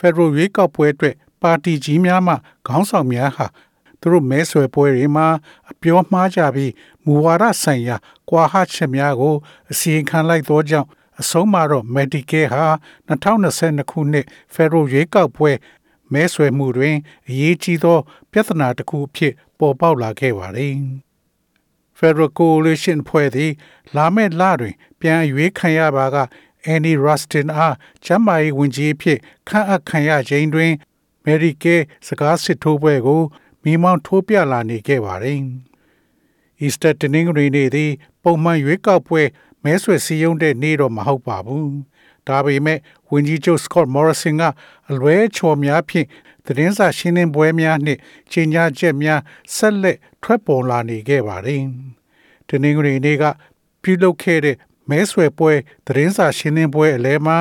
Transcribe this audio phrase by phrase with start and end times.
[0.00, 2.34] ဖက်ဒရယ်ရွေးကောက်ပွဲအတွက်ပါတီကြီးများမှ
[2.66, 3.46] ခေါင်းဆောင်များဟာ
[4.00, 5.26] သူတို့မဲဆွယ်ပွဲတွေမှာ
[5.70, 6.72] အပြောမှားကြပြီး
[7.04, 7.96] မူဝါဒဆိုင်ရာ
[8.28, 9.34] ကွာဟချက်များကို
[9.70, 10.88] အစီရင်ခံလိုက်သောကြောင့်
[11.20, 12.64] အဆုံးမှာတော့ Medicare ဟာ
[13.08, 15.50] 2022ခုနှစ် Federal ရွေးကောက်ပွဲ
[16.12, 16.96] မဲဆွယ်မှုတွင်
[17.28, 17.98] အရေးကြီးသော
[18.32, 20.74] ပြဿနာတစ်ခုအဖြစ်ပေါ်ပေါက်လာခဲ့ပါတယ်။
[21.98, 23.52] Federal Coalition ဖွဲ့သည်
[23.96, 26.16] လာမယ့်လတွင် ပြန်ရွေးခံရပါက
[26.74, 27.74] Annie Rustin အား
[28.04, 30.72] ကျမ်းမာရေးဝန်ကြီးအဖြစ်ခန့်အပ်ခံရခြင်းတွင်
[31.24, 33.22] Medicare စကားစစ်ထိုးပွဲကို
[33.62, 35.38] မိမောင်းထိုးပြလာနေခဲ့ပါတယ်။
[36.64, 37.90] Easter တနင်္ဂနွေနေ့သည်
[38.22, 39.22] ပုံမှန်ရွေးကောက်ပွဲ
[39.64, 41.68] မဲဆွယ်စည်းရုံးတဲ့နေ့တော့မဟုတ်ပါဘူး။
[42.28, 42.78] ဒါပေမဲ့
[43.10, 44.42] ဝန်ကြီးချုပ် Scott Morrison က
[44.90, 46.06] အလွဲချော်များဖြင့်
[46.46, 48.00] သတင်းစာရှင်းလင်းပွဲများနှင့်
[48.32, 49.20] ကြေညာချက်များ
[49.56, 51.62] ဆက်လက်ထွက်ပေါ်လာနေခဲ့ပါတယ်။
[52.48, 53.24] တနင်္ဂနွေနေ့က
[53.82, 54.56] ပြုလုပ်ခဲ့တဲ့
[54.88, 55.52] မဲဆွယ်ပွဲ
[55.86, 57.38] သတင်းစာရှင်းလင်းပွဲအလဲမှာ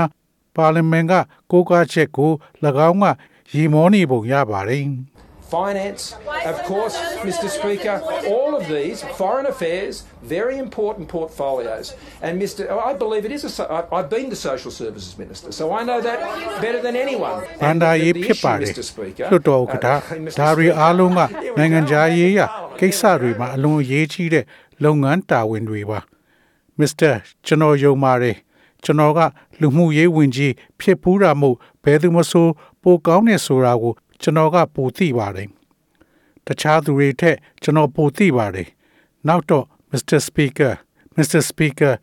[0.55, 1.13] ပါလီမန်က
[1.51, 2.31] ကိုးကားချက်ကို၎
[2.89, 3.05] င်းက
[3.53, 4.85] ရီမောနေပုံရပါတယ်။
[5.49, 6.03] finance,
[6.45, 6.95] of course,
[7.27, 7.47] Mr.
[7.49, 7.95] Speaker,
[8.35, 11.95] all of these foreign affairs, very important portfolios.
[12.21, 12.69] And Mr.
[12.69, 13.87] I believe it is a.
[13.91, 16.19] I've been the social services minister, so I know that
[16.65, 17.37] better than anyone.
[17.61, 18.73] ဘန္ဒာရေးဖြစ်ပါတယ်
[19.31, 19.87] လွတ်တော်ဥက္ကဋ္ဌ
[20.39, 21.21] ဒါရီအားလုံးက
[21.57, 22.39] နိုင်ငံခြားရေးရ
[22.79, 24.45] ကိစ္စတွေမှာအလွန်အရေးကြီးတဲ့
[24.83, 25.99] လုပ်ငန်းတာဝန်တွေပါ
[26.79, 27.11] မစ္စတာ
[27.45, 28.35] ကျွန်တော်ယုံပါတယ်
[28.83, 29.19] ကျွန်တော်က
[29.61, 32.47] လူမှုရေးဝန်ကြီးဖြစ်ပူးတာမို့ဘယ်သူမဆို
[32.81, 35.49] ပိုကောင်းနေဆိုတာကို ကျွန်တော်ကပိုသိပါတယ်
[36.45, 38.67] တခြားသူတွေထက်ကျွန်တော်ပိုသိပါတယ်
[39.27, 40.19] နောက်တော့ Mr.
[40.27, 40.73] Speaker
[41.15, 41.41] Mr.
[41.49, 41.93] Speaker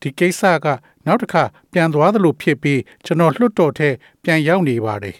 [0.00, 0.66] ဒီကိစ္စက
[1.06, 1.42] နောက်တစ်ခါ
[1.72, 3.88] ပြန်သွားသလိုဖြစ်ပြီးကျွန်တော်လွတ်တော်ထဲ
[4.22, 5.16] ပြန်ရောက်နေပါတယ်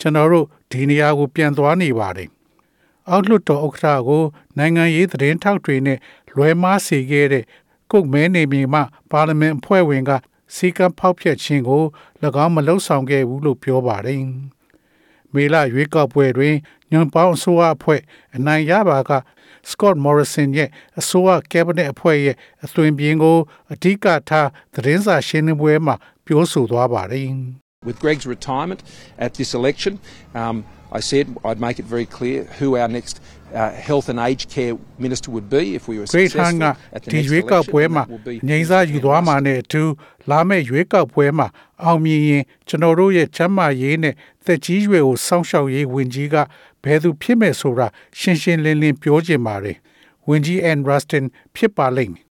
[0.00, 2.28] ကျွန်တော်တို့ဒီနေရာကိုပြန်သွားနေပါတယ်
[3.08, 4.22] အောက်လွတ်တော်ဥက္ကဋ္ဌကို
[4.58, 5.98] နိုင်ငံရေးသတင်းထောက်တွေနဲ့
[6.36, 7.44] လွဲမားစေခဲ့တဲ့
[7.92, 8.80] ကုတ်မဲနေမြေမှ
[9.10, 10.10] ပါလီမန်အဖွဲ့ဝင်က
[10.54, 11.82] စီကံဖောက်ဖျက်ခြင်းကို၎
[12.44, 14.22] င်းမလှုပ်ဆောင်ခဲ့ဘူးလို့ပြောပါတယ်။
[15.34, 16.54] မေလရွေးကောက်ပွဲတွင်
[16.90, 18.00] ညွန်ပေါင်းအစိုးရအဖွဲ့
[18.36, 19.12] အနိုင်ရပါက
[19.70, 20.68] Scott Morrison ရဲ့
[21.00, 23.38] အစိုးရ cabinet အဖွဲ့ရဲ့အသွင်ပြင်ကို
[23.72, 25.94] အဓိကထားသတင်းစာရှင်းလင်းပွဲမှာ
[26.26, 27.28] ပြောဆိုသွားပါတယ်။
[27.88, 28.80] With Greg's retirement
[29.18, 29.92] at this election,
[30.40, 30.56] um,
[30.98, 33.41] I said I'd make it very clear who our next uh,
[33.88, 34.72] health and aged care
[35.04, 37.94] minister would be if we were Great successful Hanga at the ဒီ next ရွေးကောက်ပွဲ election.
[37.96, 39.82] မှာ and that will be ငြိမ်းစားယူသွားမှာနဲ့အတူ
[40.30, 41.46] လာမယ့်ရွေးကောက်ပွဲမှာ
[41.84, 44.14] အောင်မြင်ရင်ကျွန်တော်တို့ရဲ့ချမ်းမာရေးနဲ့
[44.44, 46.36] သက်ကြီးရွယ်ကိုစောင့်ရှောက်ရေးဝန်ကြီးက
[46.84, 47.86] ဘယ်သူဖြစ်မဲ့ဆိုတာ
[48.18, 49.76] ရှင်းရှင်းလင်းလင်းပြောချင်ပါတယ်
[50.28, 51.24] ဝန်ကြီး Ann Rustin
[51.54, 52.24] ဖြစ်ပါလိမ့်မယ်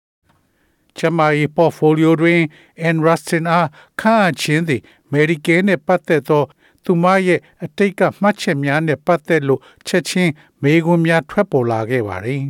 [0.96, 2.40] ချမ်းမာရေး portfolio တွင်
[2.88, 3.68] Ann Rustin အား
[4.00, 4.80] ခန့်အပ်ခြင်းသည်
[5.12, 6.42] Medicare နဲ့ပတ်သက်သော
[6.84, 10.32] သူမရဲ့အတိတ်ကမှတ်ချက်များနဲ့ပတ်သက်လို့ချက်ချင်း
[10.62, 12.42] မေးခွန်းများထွက်ပေါ်လာခဲ့ပါတယ်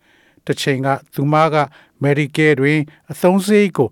[0.46, 1.56] ။တစ်ချိန်ကသူမက
[2.02, 2.78] Medicare တွင်
[3.10, 3.88] အသုံးစရိတ်ကို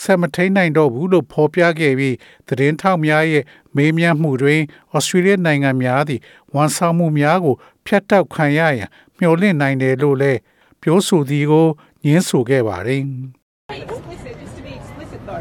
[0.00, 2.16] ဆက်မထိန်နိုင်တော့ဘူးလို့ဖော်ပြခဲ့ပြီး
[2.48, 3.44] သတင်းထောက်များရဲ့
[3.76, 4.60] မေးမြန်းမှုတွင်
[4.94, 6.20] ဩစတြေးလျနိုင်ငံများသည်
[6.54, 7.56] ဝန်ဆောင်မှုများကို
[7.86, 10.38] ဖျက်တောက်ခံရရန်မျှော်လင့်နိုင်တယ်လို့လည်း
[10.82, 11.66] ပြောဆိုသည်ကို
[12.04, 13.02] ညင်းဆိုခဲ့ပါတယ်။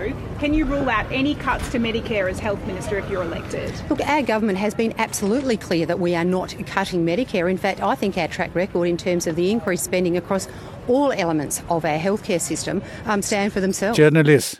[0.01, 3.23] explicit though, can you rule out any cuts to Medicare as Health Minister if you're
[3.23, 3.73] elected?
[3.89, 7.51] Look, our government has been absolutely clear that we are not cutting Medicare.
[7.51, 10.49] In fact, I think our track record in terms of the increased spending across
[10.89, 13.99] all elements of our healthcare system um, stand for themselves.
[13.99, 14.51] journalist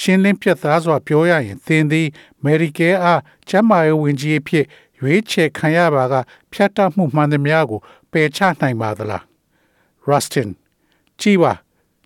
[0.00, 2.06] ရှင်းလင်းပြတ်သားစွာပြောရရင်သင်သည်
[2.44, 4.64] Medicare အားကျန်းမာရေးဝန်ကြီးအဖြစ်
[4.98, 6.14] ရွေးချယ်ခံရပါက
[6.52, 7.80] ဖြတ်တောက်မှုမှန်သမျှကို
[8.12, 9.22] ပယ်ချနိုင်ပါသလား
[10.08, 10.48] Rustin
[11.20, 11.52] ကြည်ပါ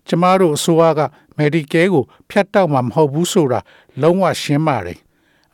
[0.07, 0.99] ကျမတို့အစိုးရက
[1.40, 3.60] Medicare ကိုဖြတ်တောက်မှာမဟုတ်ဘူးဆိုတာ
[4.00, 4.98] လုံးဝရှင်းပါတယ်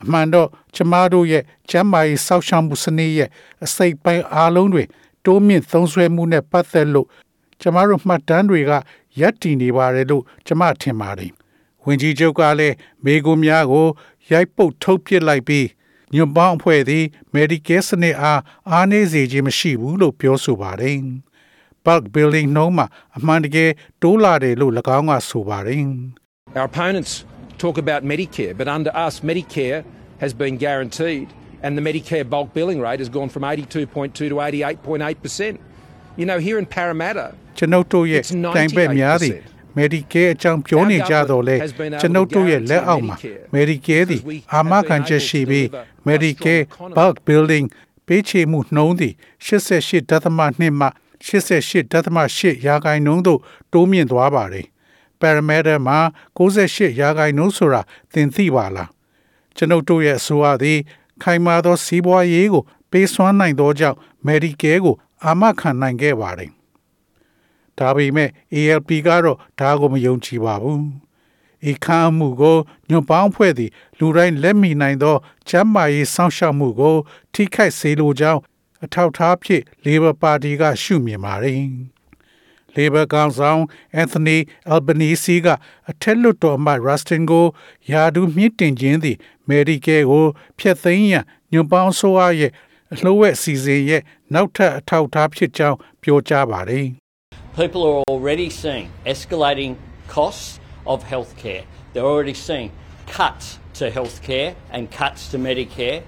[0.03, 3.29] အမှန်တော့ကျမတို့ရဲ့ကျန်းမာရေးစောင့်ရှောက်မှုစနစ်ရဲ့
[3.65, 4.85] အစိတ်ပိုင်းအားလုံးတွေ
[5.25, 7.07] တိုးမြင့်သုံးစွဲမှုနဲ့ပတ်သက်လို့
[7.61, 8.73] ကျမတို့မှတ်တမ်းတွေက
[9.21, 11.33] ရပ်တည်နေပါတယ်လို့ကျမထင်ပါတယ်
[11.85, 12.75] ဝင်ကြီးချုပ်ကလည်း
[13.05, 13.87] မေကွန်များကို
[14.31, 15.67] ရိုက်ပုတ်ထုတ်ပစ်လိုက်ပြီး
[16.15, 17.05] ညွန့်ပေါင်းအဖွဲ့သည်
[17.35, 18.41] Medicare စနစ်အား
[18.71, 20.97] အားနည်းစေခြင်းမရှိဘူးလို့ပြောဆိုပါတယ်။
[21.86, 22.86] bulk billing နှုန်းမှာ
[23.18, 23.70] အမှန်တကယ်
[24.02, 25.84] တိုးလာတယ်လို့၎င်းကဆိုပါတယ်။
[26.58, 27.12] Our opponents
[27.64, 29.80] talk about Medicare, but under us, Medicare
[30.24, 31.28] has been guaranteed,
[31.64, 35.60] and the Medicare bulk billing rate has gone from 82.2 to 88.8%.
[36.20, 39.34] You know, here in Parramatta, ကျွန်ုပ်တို့ရဲ့ It's တိုင်ဘက်များသည်
[39.78, 41.56] Medicare အကြောင်းပြောနေကြတော့လေ
[42.02, 43.16] ကျွန်ုပ်တို့ရဲ့လက်အောက်မှာ
[43.56, 44.22] Medicare သည်
[44.54, 45.66] အာမခံချက်ရှိပြီး
[46.08, 46.64] Medicare
[46.98, 47.66] bulk building
[48.08, 49.14] ပေးချေမှုနှုန်းသည်
[49.48, 50.88] 88.2မှ
[51.27, 53.41] 88.8ရာခိုင်နှုန်းသို့
[53.73, 54.67] တိုးမြင့်သွားပါတယ်။
[55.21, 55.99] Parameter မှာ
[56.39, 57.81] 68ရာခိုင်နှုန်းဆိုတာ
[58.13, 58.89] သင်သိပါလား။
[59.57, 60.79] ကျွန်ုပ်တို့ရဲ့အဆိုအသည်
[61.23, 63.97] ခိုင်မာသောစီးပွားရေးကို ပေးစွမ်းနိုင်သောကြောင့်
[64.27, 66.51] Medicare ကို အာမခံနိုင်ခဲ့ပါတယ်။
[67.79, 70.81] ဒါပေမဲ့ ALP ကတော့ဒါကိုမယုံကြည်ပါဘူး။
[71.71, 72.57] ဤခမ်းမှုကို
[72.89, 75.17] ညွန်ပေါင်းဖွဲ့သည့်လူတိုင်းလက်မိနိုင်သော
[75.49, 76.97] ချမ်းမာရေးစောင့်ရှောက်မှုကို
[77.33, 78.41] ထိခိုက်စေလိုကြောင်း
[78.85, 81.61] အထောက်ထားဖြင့် Labor Party ကရှုမြင်ပါတယ်။
[82.77, 83.63] Labor ကောင်ဆောင်
[83.95, 84.37] အန်သိုနီ
[84.69, 85.47] အယ်ဘနီစီက
[85.91, 87.47] အထက်လွှတ်တော်အမတ်ရပ်စတင်ကို
[87.91, 89.17] ယာဒူမြင့်တင်ခြင်းသည်
[89.49, 90.25] Medicare ကို
[90.59, 92.53] ဖျက်သိမ်းရန်ညွန်ပေါင်းဆိုအားရဲ့
[92.93, 94.03] အလှုပ်ဝက်စီစဉ်ရဲ့
[94.35, 96.87] နောက်ထပ်အထောက်အထားဖြစ်ကြောင်းပြောကြားပါတယ်
[97.61, 99.73] People are already seeing escalating
[100.17, 100.49] costs
[100.93, 101.65] of healthcare.
[101.93, 102.71] They're already seeing
[103.17, 103.47] cuts
[103.79, 105.99] to healthcare and cuts to Medicare.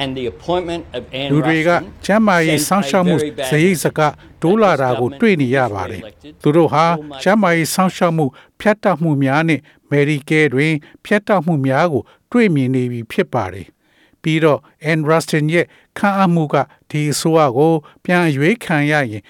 [0.00, 1.70] And the appointment of Anne လူတွေက
[2.04, 3.16] ချမ်းမာရေးစောင့်ရှောက်မှု
[3.48, 4.00] စရိတ်စက
[4.42, 6.02] တိုးလာတာကို တွေ့နေရပါတယ်။
[6.42, 6.84] သူတို့ဟာ
[7.22, 8.26] ချမ်းမာရေးစောင့်ရှောက်မှု
[8.60, 9.60] ဖြတ်တောက်မှုများနဲ့
[9.90, 10.74] Medicare တွင်
[11.04, 13.66] ဖြတ်တောက်မှုများကို တွေ့မြင်နေပြီဖြစ်ပါတယ်။
[14.22, 14.60] ပြီးတော့
[14.90, 15.66] Anne Rustin ရဲ့
[15.98, 16.54] ခံအမှုက
[16.90, 17.72] ဒီအစိုးရကို
[18.04, 19.24] ပြန်အရွေးခံရရင်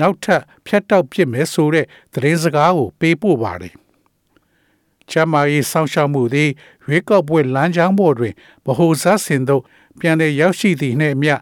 [0.00, 3.74] နောက်ထပ်ဖြတ်တောက်ပြစ်မယ်ဆိုတဲ့သတင်းစကားကို ပေးပို့ပါတယ်။
[5.10, 6.50] ချမ်းမာရေးစောင့်ရှောက်မှုသည်
[6.86, 8.34] ရွေးကောက်ပွဲလမ်းကြောင်းပေါ်တွင်
[8.66, 9.62] ဗဟိုဇာတ်စင်သို့
[10.00, 11.36] ပြန်လည်ရောက်ရှိသည့်နှင့်အမျှ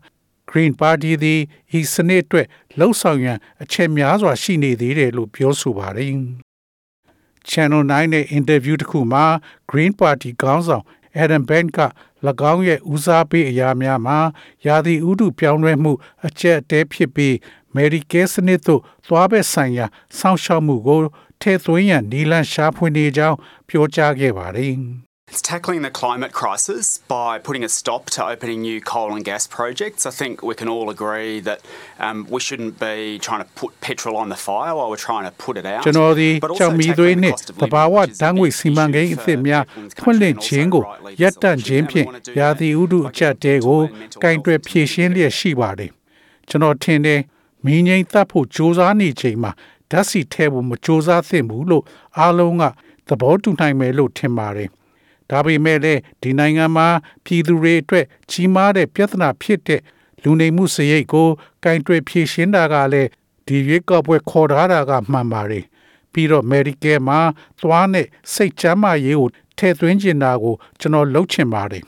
[0.51, 1.41] Green Party သည်
[1.79, 2.47] ဤစနစ်အတွက်
[2.79, 6.15] လှုံ့ဆော်ရန်အချက်များစွာရှိနေသေးတယ်လို့ပြောဆိုပါတယ်။
[7.51, 9.25] Channel 9နဲ့ interview တစ်ခုမှာ
[9.71, 10.85] Green Party ခေါင်းဆောင်
[11.23, 11.81] Adam Bank က၎
[12.53, 14.19] င်းရဲ့ဦးစားပေးအရာများမှာ
[14.67, 15.93] ယာသီဥတုပြောင်းလဲမှု
[16.27, 17.35] အကျက်တဲဖြစ်ပြီး
[17.77, 19.87] Medicare စနစ်သို့သွားဘက်ဆိုင်ရာ
[20.19, 21.01] စောင့်ရှောက်မှုကို
[21.41, 23.37] ထည့်သွင်းရန်နီလန်ရှာဖွေနေကြောင်း
[23.69, 24.75] ပြောကြားခဲ့ပါတယ်။
[25.38, 29.46] It's tackling the climate crisis by putting a stop to opening new coal and gas
[29.46, 30.06] projects.
[30.06, 31.60] I think we can all agree that
[32.00, 35.34] um, we shouldn't be trying to put petrol on the fire while we're trying to
[35.46, 35.84] put it out.
[35.86, 39.64] ကျွန်တော်ဒီကြောင်မီသွေးနဲ့တဘာဝတန်းငွေစီမံကိန်းအသစ်များ
[40.02, 40.84] ဖွင့်လှစ်ခြင်းကို
[41.22, 42.08] ရပ်တန့်ခြင်းဖြင့်
[42.40, 43.82] ရာသီဥတုအကျပ်တဲကို
[44.24, 45.92] ကင်တွယ်ဖြည့်ရှင်းလျက်ရှိပါတယ်။
[46.50, 47.22] ကျွန်တော်ထင်တယ်
[47.66, 49.52] မင်းငိမ့်တတ်ဖို့စ조사နေချိန်မှာ
[49.92, 51.84] ဓာတ်စီထဲဖို့မစ조사သင့်ဘူးလို့
[52.18, 52.64] အားလုံးက
[53.08, 54.70] သဘောတူနိုင်မယ်လို့ထင်ပါတယ်။
[55.31, 56.89] ဒါပေမဲ့လည်းဒီနိုင်ငံမှာ
[57.25, 59.81] ပြည်သူတွေအတွက်ကြီးမားတဲ့ပြဿနာဖြစ်တဲ့
[60.23, 61.29] လူနေမှုစရိတ်ကို
[61.65, 63.09] ကင်တွယ်ဖြေရှင်းတာကလည်း
[63.47, 65.65] ဒီရွေးကောက်ပွဲခေါ်ထားတာကမှန်ပါတယ်
[66.13, 67.21] ပြီးတော့ Medicare မှာ
[67.61, 69.29] သွားနဲ့စိတ်ချမ်းသာရေးကို
[69.59, 71.85] ထည့်သွင်းကျင်တာကို ကျွန်တော်လုပ်ချင်ပါတယ်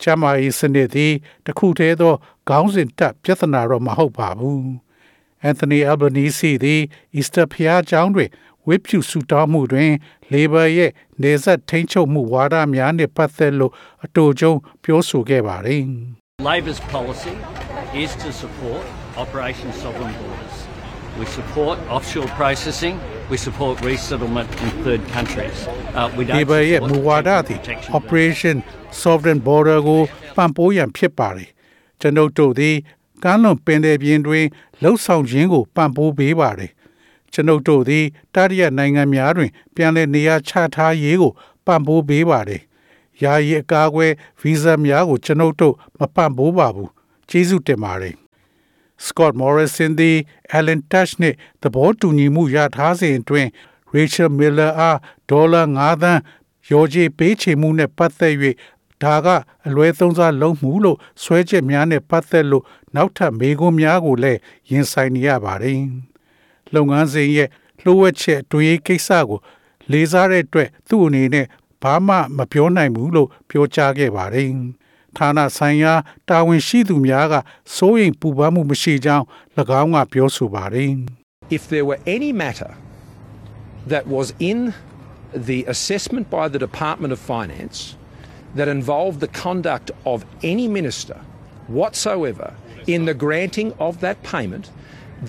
[0.00, 1.12] ချမ်းသာရေးစနစ်သည်
[1.46, 2.14] တခုတည်းသော
[2.48, 4.72] ခေါင်းစဉ်တက်ပြဿနာတော့မဟုတ်ပါဘူး
[5.42, 6.82] အန်သိုနီအယ်ဘနီစီသည်
[7.16, 8.30] အီစတာဖျားကျောင်းတွင်
[8.68, 9.90] ဝိဖြူဆူတောင်းမှုတွင်
[10.32, 10.90] Labor ရဲ့
[11.22, 13.72] နေဆက်ထိန်းချုပ်မှုဝါဒများနှင့်ပတ်သက်လို့
[14.04, 14.52] အတူကျုံ
[14.84, 15.82] ပြောဆိုခဲ့ပါတယ်။
[16.50, 17.34] Labor's policy
[18.02, 18.82] is to support
[19.22, 20.56] Operation Sovereign Borders.
[21.20, 22.94] We support offshore processing.
[23.30, 25.58] We support resettlement in third countries.
[25.94, 27.58] Uh, we don't Labor ရဲ့မူဝါဒသည်
[27.98, 28.56] Operation
[29.02, 30.02] Sovereign Border ကို
[30.36, 31.50] ပံ့ပိုးရန်ဖြစ်ပါတယ်။
[32.00, 32.76] ကျွန်ုပ်တို့သည်
[33.24, 34.46] ကမ်းလွန်ပင်လယ်ပြင်တွင်
[34.82, 36.70] လှုပ်ဆောင်ခြင်းကိုပံ့ပိုးပေးပါတယ်။
[37.34, 38.04] ကျွန်ုပ်တို့သည်
[38.34, 41.32] တတိယနိုင်ငံများတွင် ပြန်လည်နေရာချထားရေးကို
[41.66, 42.62] ပံ့ပိုးပေးပါတယ်။
[43.22, 46.90] ယာယီအကာအကွယ်ဗီဇာများကိုကျွန်ုပ်တို့မပံ့ပိုးပါဘူး။
[47.30, 48.14] ကျေးဇူးတင်ပါတယ်။
[49.06, 50.16] Scott Morrison သည်
[50.58, 53.48] Alan Touch နှင့်သဘောတူညီမှုရထားစဉ်အတွင်း
[53.94, 54.98] Rachel Miller အား
[55.30, 56.20] ဒေါ်လာ9သန်း
[56.70, 58.34] ရောကြေးပေးချေမှုနဲ့ပတ်သက်၍
[59.02, 59.28] ဒါက
[59.66, 62.64] အလွဲသုံးစားလုံးမှုလို့ဆွဲချက်များနဲ့ပတ်သက်လို့
[62.94, 65.80] နောက်ထပ်မေးခွန်းများကိုလည်းရင်ဆိုင်နေရပါတယ်။
[66.74, 67.48] လုပ်ငန်းစဉ်ရဲ့
[67.82, 69.38] လှိုးဝှက်ချက်တွေးကိစ္စကို
[69.92, 71.46] လေးစားတဲ့အတွက်သူ့အနေနဲ့
[71.82, 74.48] ဘာမှမပြောနိုင်ဘူးလို့ပြောကြားခဲ့ပါတယ်။
[75.16, 75.92] ဌာနဆိုင်ရာ
[76.28, 77.34] တာဝန်ရှိသူများက
[77.74, 79.24] စိုးရိမ်ပူပန်မှုမရှိကြောင်း၎
[79.80, 80.92] င်းကပြောဆိုပါတယ်။
[81.56, 82.72] If there were any matter
[83.92, 84.58] that was in
[85.48, 87.96] the assessment by the Department of Finance
[88.56, 90.18] that involved the conduct of
[90.52, 91.18] any minister
[91.78, 92.48] whatsoever
[92.86, 94.70] in the granting of that payment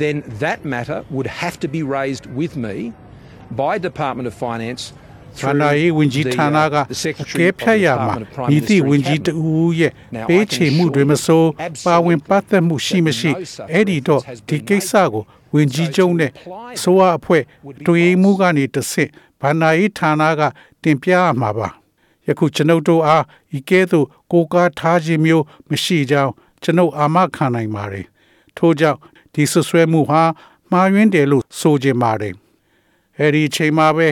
[0.04, 2.76] then that matter would have to be raised with me
[3.62, 4.84] by Department of Finance
[5.40, 6.96] ဌာနရေးဝန်ကြီးဌာနကအ
[7.40, 8.16] ကဲဖြတ်ရမှာ
[8.56, 9.92] ဤသည့်ဝန်ကြီးတဦးရဲ့
[10.30, 11.50] ပေးချေမှုတွေမစိုး
[11.86, 13.32] ပါဝင်ပတ်သက်မှုရှိမရှိ
[13.72, 15.24] အဲ့ဒီတော့ဒီကိစ္စကို
[15.56, 16.32] ဝန်ကြီးချုပ်နဲ့
[16.82, 17.44] ဆိုအားအဖွဲ့
[17.86, 19.10] တွေးမှုကနေတဆင့်
[19.42, 20.42] ဗန္နာရေးဌာနက
[20.84, 21.68] တင်ပြရမှာပါ
[22.28, 23.24] ယခုကျွန်ုပ်တို့အား
[23.58, 26.32] ဤကဲ့သို့ကိုကားထားခြင်းမျိုးမရှိကြောင်း
[26.64, 28.06] ကျွန်ုပ်အာမခံနိုင်ပါတယ်
[28.58, 29.00] ထို့ကြောင့်
[29.36, 30.24] ဒီဆွဆွဲမှုဟာ
[30.72, 32.36] မှားယွင်းတယ်လို့ဆိုကြပါတယ်
[33.20, 34.08] အဲဒီအချိန်မှာပဲ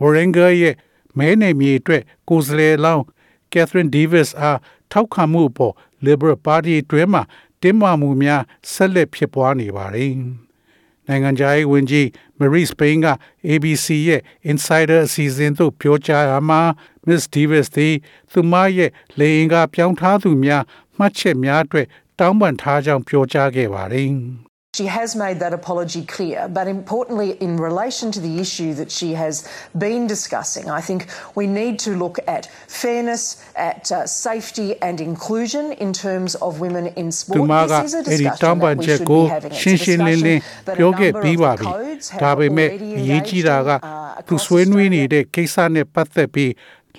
[0.00, 0.74] ဝရင်ဂါရဲ့
[1.18, 3.04] မဲနေမြေအတွက်ကိုယ်စားလှယ်လောင်း
[3.52, 4.58] ကက်သရင်ဒေးဗစ်အား
[4.92, 5.74] ထောက်ခံမှုအပေါ်
[6.06, 7.22] Liberal Party အတွင်းမှာ
[7.62, 8.42] တင်းမာမှုများ
[8.72, 10.12] ဆက်လက်ဖြစ်ပွားနေပါတယ်။
[11.06, 12.06] နိုင်ငံခြားရေးဝန်ကြီး
[12.38, 13.08] Marie Spain က
[13.48, 16.60] ABC ရဲ့ Insider အစီအစဉ်သို့ပြောကြားရမှာ
[17.06, 17.94] Miss Davis သည်
[18.32, 20.62] သူမရဲ့လေရင်ကပြောင်းထားသူများ
[20.96, 21.86] မှတ်ချက်များအတွက်
[22.18, 24.10] တောင်းပန်ထားကြောင်းပြောကြားခဲ့ပါတယ်။
[24.75, 29.09] She has made that apology clear, but importantly, in relation to the issue that she
[29.23, 29.35] has
[29.77, 33.23] been discussing, I think we need to look at fairness,
[33.57, 37.49] at uh, safety and inclusion in terms of women in သူ sport.
[37.51, 39.53] မက This is a အဲ့ဒီ discussion တောင်းပန် that we ချက် should ကို be having.
[39.53, 42.37] It's ရှ a င်းရှင်းလင်းလင်း discussion that a ပြောခဲ့ number ပြီးပါ of ပြီ codes ဒါ have
[42.39, 44.95] ပေမဲ့ already အရေးကြီးတာက engaged in, uh, သူ across ဆွေးနွေး Australia.
[44.95, 46.51] နေတဲ့ကိစ္စနဲ့ပတ်သက်ပြီး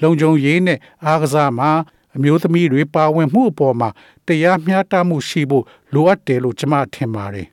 [0.03, 1.71] လုံခြုံရေးနဲ့အားကစားမှာ
[2.17, 3.89] အမျိုးသမီးတွေပါဝင်မှုအပေါ်မှာ
[4.27, 5.65] တရားမျှတမှုရှိဖို့
[5.95, 7.49] လိုအပ်တယ်လို့ကျွန်မထင်ပါတယ်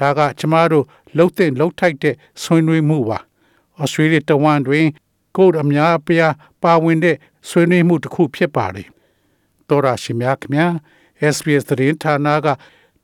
[0.00, 0.84] ဒါကကျွန်မတို့
[1.16, 3.18] လှုပ်တဲ့လှုပ်ထိုက်တဲ့ဆွေးနွေးမှုပါ
[3.80, 4.86] ဩစတြေးလျတဝန်တွင်
[5.36, 7.16] ကိုယ်အများအပြားပါဝင်တဲ့
[7.48, 8.88] ဆွေးနွေးမှုတစ်ခုဖြစ်ပါတယ်
[9.68, 10.66] တော်ရရှိမြခင်ဗျာ
[11.34, 12.48] SBS သတင်းဌာနက